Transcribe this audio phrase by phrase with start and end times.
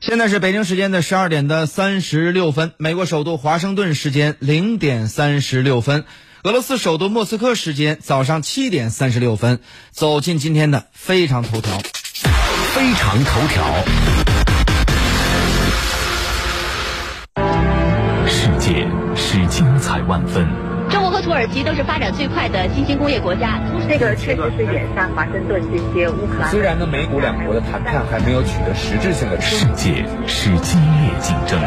[0.00, 6.06] 现在是北京时间的十二点的三十六分，美国首都华盛顿时间零点三十六分，
[6.42, 9.60] 俄罗斯首都莫斯科时间早上七点三十六分。
[9.90, 11.78] 走进今天的非常头条，
[12.72, 13.84] 非常头条，
[18.26, 20.79] 世界是精彩万分。
[20.90, 23.60] 中国和土耳其都是发展最快的新兴工业国家。
[23.88, 26.50] 这个确实是眼下华盛顿这些乌克兰。
[26.50, 31.58] 虽然呢，美股两国的谈判还没有取得实质性的世界是激烈竞争。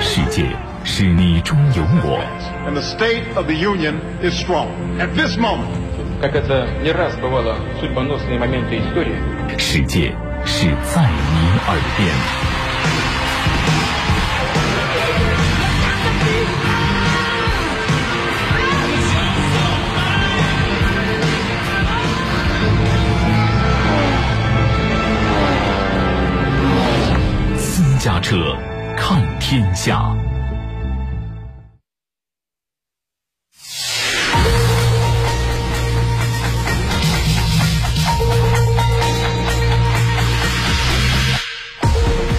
[0.00, 0.44] 世界
[0.84, 2.20] 是你中有我。
[2.66, 5.68] And the state of the union is strong at this moment.
[9.58, 10.14] 世界
[10.46, 11.33] 是再。
[11.66, 12.14] 耳边，
[27.56, 28.56] 私家车
[28.96, 30.23] 看天下。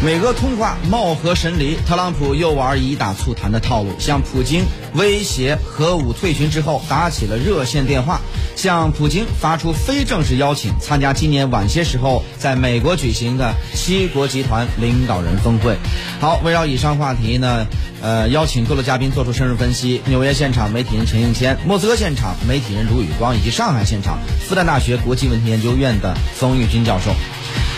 [0.06, 8.22] 美俄通话貌合神离，特朗普又玩以打促谈的套路，向普京威胁核武退群之后，打起了热线电话，
[8.56, 15.76] 向普京发出非正式邀请，参加今年晚些时候在美国举行的七国集团领导人峰会。
[16.22, 17.66] 好，围绕以上话题呢，
[18.04, 20.04] 呃，邀请各路嘉宾做出深入分析。
[20.06, 27.10] 纽约现场媒体人陈应谦，莫斯科现场媒体人卢宇光，以及上海现场复旦大学国际问题研究院的冯玉军教授。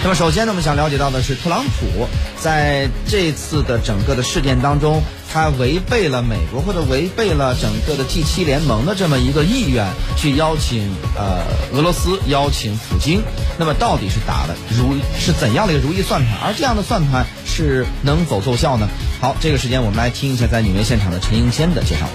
[0.03, 2.07] 那么，首先呢，我们想了解到的是，特朗普
[2.39, 5.01] 在这次的整个的事件当中，
[5.33, 13.21] 他违背了美国或者违背了整个的 G 七联盟的这么一个意愿，去邀请呃俄罗斯邀请普京。
[13.57, 16.37] 那么，到底是打的如是怎样的一个如意算盘？
[16.45, 18.87] 而这样的算盘是能否奏效呢？
[19.19, 22.07] 好，这个时间我们来听一下在纽约现场的陈英谦的介绍。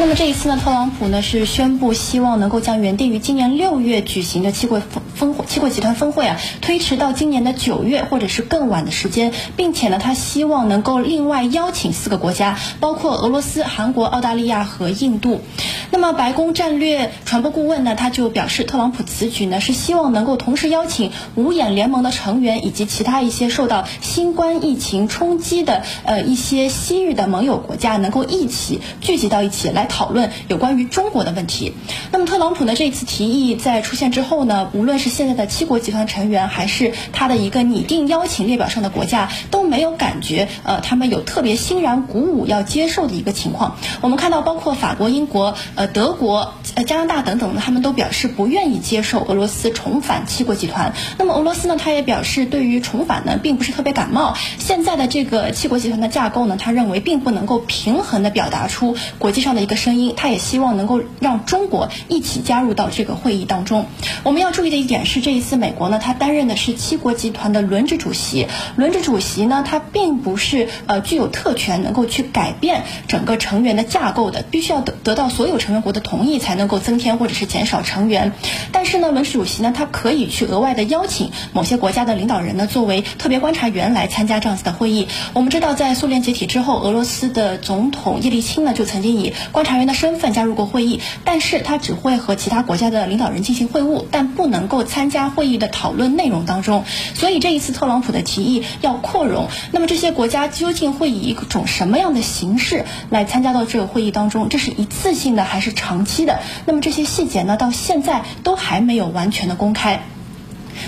[0.00, 15.40] 那么这一次呢，特朗普呢是宣布希望能够将原定于今年六月举行的七国峰峰会七国集团峰会啊推迟到今年的九月或者是更晚的时间，并且呢他希望能够另外邀请四个国家，包括俄罗斯、韩国、澳大利亚和印度。
[15.90, 29.88] 那么白宫战略传播顾问呢他就表示，特朗普此举呢是希望能够同时邀请五眼联盟的成员以及其他一些受到新冠疫情冲击的呃一些西域的盟友国家，能够一起聚集到一起来。
[29.88, 31.72] 讨论有关于中国的问题。
[32.12, 32.74] 那么特朗普呢？
[32.74, 43.76] 这次提议在出现之后呢，无论是现在的七国集团成员，还是他的一个拟定邀请列表上的国家，都没有感觉呃，他们有特别欣然鼓舞要接受的一个情况。
[44.02, 50.92] 我们看到，包括法国、英国、呃德国、呃加拿大等等，他们都表示不愿意接受俄罗斯重返七国集团。
[51.18, 51.76] 那么俄罗斯呢？
[51.76, 54.36] 他也表示对于重返呢，并不是特别感冒。
[54.58, 59.78] 现在的这个七国集团的架构呢，他认为并不能够平衡的表达出国际上的一个。
[59.78, 63.86] 声音，他也希望能够让中国一起加入到这个会议当中。
[64.24, 68.48] 我们要注意的一点是，这一次美国呢，他担任的是七国集团的轮值主席。
[68.74, 78.32] 轮值主席呢，他并不是呃具有特权，能够去改变整个成员的架构的，必须要得得到所有成成员国的同意才能够增添或者是减少成员。
[78.72, 85.08] 但是呢，轮值主席呢，他可以去额外的邀请某些国家的领导人呢，作为特别观察员来参加这样子的会议。
[85.34, 96.84] 我们知道，在苏联解体之后，俄罗斯的总统叶利钦呢，就曾经以观察员的身份加入过会议，但是他只会和其他国家的领导人进行会晤，但不能够参加会议的讨论内容当中。
[97.14, 104.48] 所以这一次特朗普的提议要扩容，那么这些国家究竟会以一种什么样的形式来参加到这个会议当中？
[104.48, 106.38] 这是一次性的还还是长期的？
[106.66, 110.04] 那么这些细节呢，到现在都还没有完全的公开。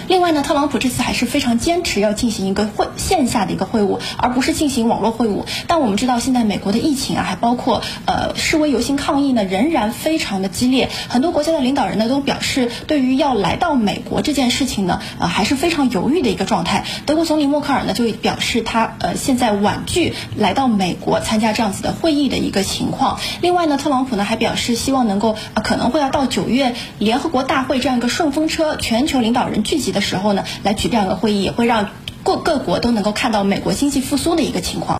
[0.08, 5.44] 另外呢，特朗普这次还是非常坚持要进行一个会线下的一个会晤，而不是进行网络会晤。
[5.66, 10.88] 但我们知道，现在美国的疫情啊，还包括呃示威游行抗议呢，仍然非常的激烈。
[11.08, 16.84] 很多国家的领导人呢，都表示对于要来到美国这件事情呢，呃还是非常犹豫的一个状态。
[17.06, 23.18] 德国总理默克尔呢，就表示他呃现在婉拒来到美国参加这样子的会议的一个情况。
[23.40, 29.79] 另外呢，特朗普呢还表示希望能够啊可能会要到九月联合国大会这样一个顺风车，全球领导人聚。
[29.80, 31.88] 集的时候呢，来举这样的会议，也会让
[32.22, 34.98] 各各国都能够看到美国经济复苏的一个情况。